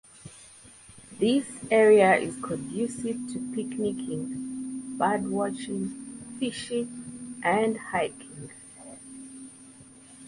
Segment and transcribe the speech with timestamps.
[1.19, 5.89] This area is conducive to picnicking, bird watching,
[6.39, 8.49] fishing, and hiking.